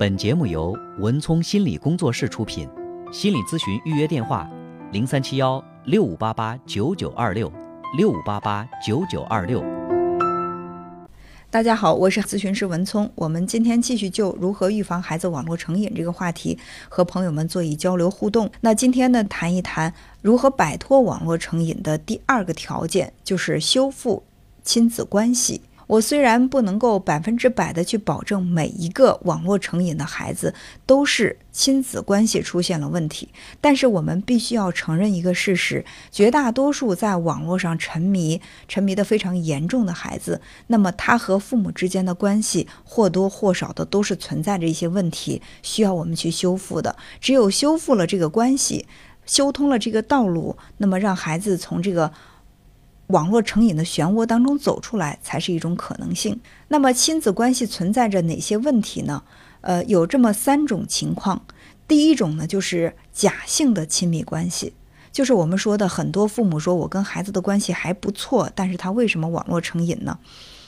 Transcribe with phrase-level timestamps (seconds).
[0.00, 2.66] 本节目由文聪心理工作室出品，
[3.12, 4.50] 心理咨询预约电话：
[4.92, 7.52] 零三七幺六五八八九九二六
[7.98, 9.62] 六五八八九九二六。
[11.50, 13.12] 大家好，我是咨询师文聪。
[13.14, 16.58] 我们今天继续就如何预防孩子网络成瘾这个话题
[16.88, 18.50] 和朋友们做一交流互动。
[18.62, 24.22] 那今天呢，谈一谈如何摆脱网络成瘾的第二个条件，就是修复
[24.64, 25.60] 亲子关系。
[25.90, 30.54] 我虽然不能够百分之百的去保证每一个网络成瘾的孩子
[30.86, 33.28] 都是亲子关系出现了问题，
[33.60, 46.94] 但是我们必须要承认一个事实：绝大多数在网络上沉迷、沉迷的非常严重的孩子，那么他和父母之间的关系或多或少的都是存在着一些问题，需要我们去修复的。
[47.20, 48.86] 只有修复了这个关系，
[49.26, 52.12] 修通了这个道路，那么让孩子从这个。
[53.10, 56.40] 网络成瘾的漩涡当中走出来才是一种可能性。
[56.68, 59.22] 那么亲子关系存在着哪些问题呢？
[59.60, 61.44] 呃，有这么三种情况。
[61.86, 64.72] 第一种呢，就是假性的亲密关系，
[65.10, 70.18] 就是我们说的很多父母说我跟孩子的关系还不错，但是他为什么网络成瘾呢？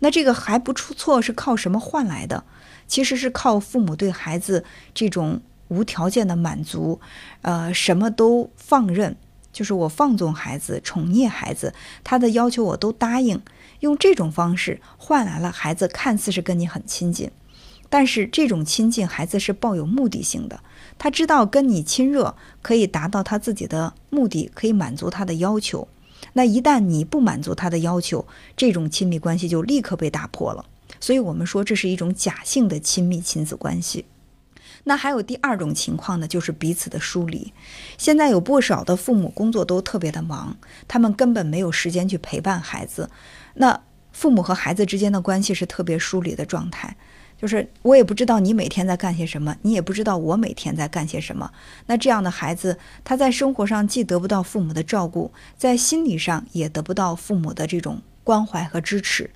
[0.00, 2.44] 那这个还不出错是靠什么换来的？
[2.86, 7.00] 其实是靠父母对孩子这种无条件的满足，
[7.42, 9.16] 呃，什么都放任。
[9.54, 13.40] 就是我放纵孩子、宠溺孩子，他的要求我都答应，
[13.80, 17.30] 用这种方式换来了孩子看似是跟你很亲近，
[17.88, 20.60] 但是这种亲近孩子是抱有目的性的，
[20.98, 25.86] 他知道跟你亲热可以达到他自己的目的，可以满足他的要求。
[26.32, 30.64] 那一旦你不满足他的要求，这种亲密关系就立刻被打破了。
[30.98, 34.04] 所以我们说这是一种假性的亲密亲子关系。
[34.84, 37.52] 那还有第二种情况呢，就是彼此的疏离。
[37.98, 43.10] 现在有不少的父母工作都特别的忙，他们根本没有时间去陪伴孩子。
[43.54, 43.80] 那
[44.12, 46.96] 父母和孩子之间的关系是特别疏离的状态，
[47.40, 51.50] 就是我也不知道你每天在干些什么，你也不知道我每天在干些什么。
[51.86, 59.30] 那这样的孩子，他在生活上既得不到父母的照顾，在心理上也得不到父母的这种关怀和支持，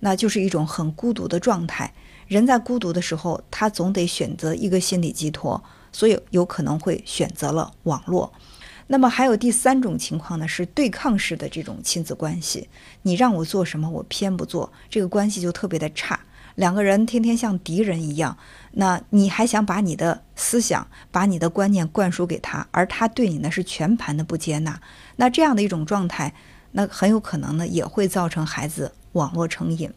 [0.00, 1.92] 那就是一种很孤独的状态。
[2.30, 5.60] 人在孤独的时候，他总得选择一个心理寄托，
[5.90, 8.32] 所以有可能会选择了网络。
[8.86, 12.68] 那么还有第三种情况呢，是对抗式的这种亲子关系。
[13.02, 16.20] 你让我做什么，我偏不做，这个关系就特别的差。
[16.54, 18.38] 两个人天天像敌人一样，
[18.74, 24.80] 那你还想把你的思想、把你的观念灌输给他，而他对你呢是全盘的不接纳。
[25.16, 26.32] 那这样的一种状态，
[26.70, 29.92] 那很有可能呢也会造成孩子网络成瘾。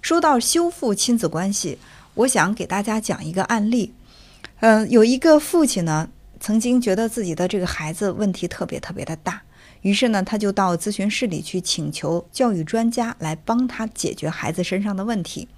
[0.00, 1.78] 说到修复亲子关系，
[2.14, 3.92] 我想给大家讲一个案例。
[4.60, 6.08] 嗯，有一个父亲呢，
[6.40, 9.42] 曾经觉得自己的这个孩子问题特别特别的大，
[9.82, 15.48] 于是呢，他就到咨询室里去请求教育专家来帮他解决孩子身上的问题。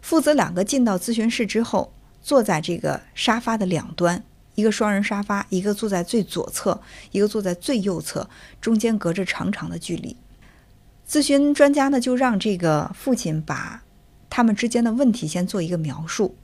[0.00, 4.22] 父子两个进到咨询室之后，坐在这个沙发的两端，
[4.54, 8.28] 一个双人沙发，一个坐在最左侧，一个坐在最右侧，
[8.60, 10.16] 中间隔着长长的距离。
[11.12, 13.82] 咨询专家呢，就让这个父亲把
[14.30, 16.34] 他们之间的问题先做一个描述。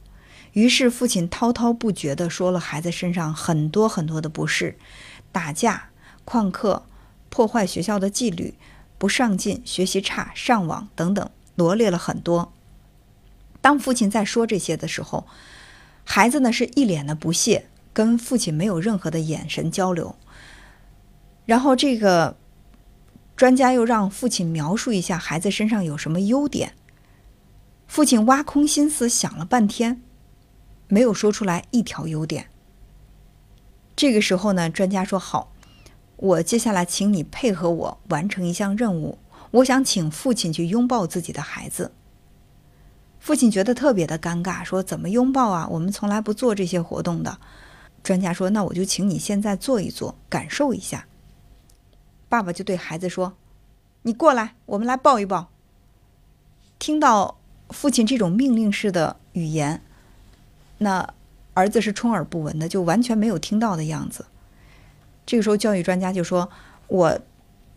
[0.53, 4.77] 于是父亲滔滔不绝地说了孩子身上很多很多的不适：
[5.33, 5.89] 打架、
[6.27, 6.85] 旷课、
[7.31, 8.57] 破坏学校的纪律、
[8.99, 12.53] 不上进、学习差、上网等等，罗列了很多。
[13.63, 15.27] 当父亲在说这些的时候，
[16.05, 17.65] 孩子呢是一脸的不屑，
[17.95, 20.15] 跟父亲没有任何的眼神交流。
[21.47, 22.37] 然后这个。
[23.39, 26.73] 专家又让父亲描述一下孩子身上有什么优点。
[27.87, 30.03] 父亲挖空心思想了半天，
[30.89, 32.49] 没有说出来一条优点。
[33.95, 35.53] 这个时候呢，专家说：“好，
[36.17, 39.21] 我接下来请你配合我完成一项任务。
[39.53, 41.93] 我想请父亲去拥抱自己的孩子。”
[43.21, 45.69] 父亲觉得特别的尴尬，说：“怎么拥抱啊？
[45.71, 47.39] 我们从来不做这些活动的。”
[48.03, 51.07] 专家说：“那我就请你现在做一做，感受一下。”
[52.29, 53.35] 爸爸就对孩子说
[54.03, 55.49] ：“你过来，我们来抱一抱。”
[56.79, 57.39] 听到
[57.71, 59.83] 父亲这种命令式的语言，
[60.79, 61.15] 那
[61.55, 64.27] 儿子是充耳不闻的，就完全没有听到的样子。
[65.27, 66.51] 这个时候，教育专家就说
[66.87, 67.21] ：“我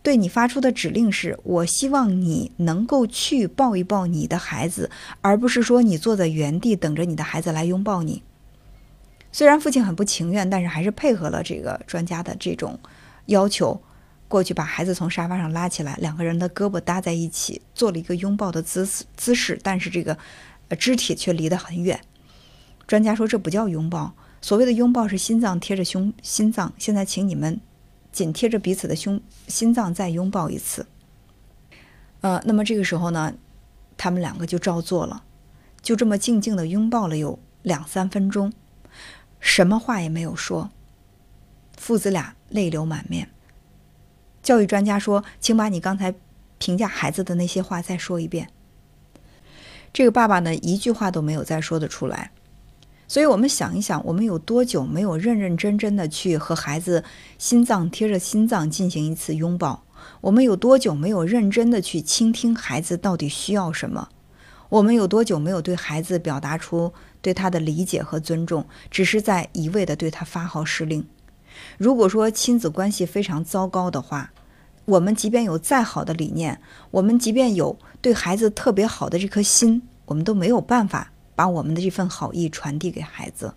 [0.03, 8.21] 对你发出的指令是，我希望你能够去抱一抱你的孩子，而不是说你坐在原地等着你的孩子来拥抱你。”
[9.31, 12.77] 虽然父亲很不情愿，但是还是配合了这个专家的这种
[13.27, 13.81] 要求。
[14.31, 20.17] 过去把孩子从沙发上拉起来，两个人的胳膊搭在一起，做了一个拥抱的姿势姿势，但是这个
[20.79, 21.99] 肢体却离得很远。
[22.87, 26.71] 专家说这不叫拥抱，所谓的拥抱是心脏贴着胸心脏。
[26.77, 27.59] 现在请你们
[28.13, 30.87] 紧贴着彼此的胸心脏再拥抱一次。
[32.21, 33.33] 呃，那么这个时候呢，
[33.97, 35.25] 他们两个就照做了，
[35.81, 38.53] 就这么静静的拥抱了有两三分钟，
[39.41, 40.69] 什么话也没有说，
[41.75, 43.29] 父子俩泪流满面。
[44.41, 46.13] 教育专家说：“请把你刚才
[46.57, 48.49] 评价孩子的那些话再说一遍。”
[49.93, 52.31] 这个爸爸呢，一句话都没有再说得出来。
[53.07, 57.03] 所以，我们想一想，我们有多久没有认认真真的去和孩子
[57.37, 59.83] 心脏贴着心脏进行一次拥抱？
[60.21, 64.07] 我们有多久没有认真的去倾听孩子到底需要什么？
[64.69, 71.05] 我们有多久没有对孩子表达出对他的理解和尊重，只是在一味的对他发号施令？
[71.77, 74.31] 如果说亲子关系非常糟糕的话，
[74.85, 76.59] 我们即便有再好的理念，
[76.89, 83.53] 我们即便有对孩子特别好的这颗心，我们都没有办法把我们的这份好意传递给孩子。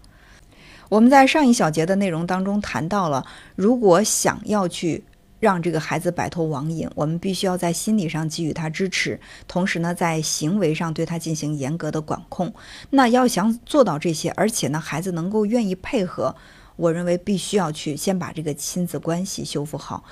[0.90, 3.24] 我们在上一小节的内容当中谈到了，
[3.56, 5.02] 如果想要去
[5.40, 9.18] 让这个孩子摆脱网瘾，我们必须要在心理上给予他支持，
[9.48, 12.52] 同时呢，在行为上对他进行严格的管控。
[12.90, 16.36] 那要想做到这些，而且呢，孩子能够愿意配合。
[16.76, 20.04] 我认为必须要去先把这个亲子关系修复好，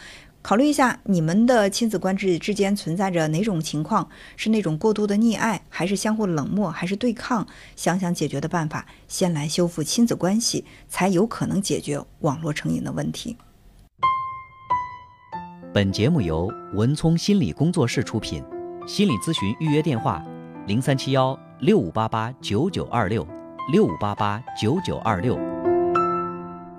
[0.43, 7.47] 考虑一下你们的亲子关系之间存在着哪种情况，是那种过度的溺爱，还是相互冷漠，还是对抗？
[7.77, 13.37] 想想解决的办法，先来修复亲子关系，才有可能解决网络成瘾的问题。
[15.73, 18.45] 本节目由文聪心理工作室出品，
[18.87, 20.23] 心理咨询预约电话：
[20.67, 23.27] 零三七幺六五八八九九二六
[23.73, 25.52] 六五八八九九二六。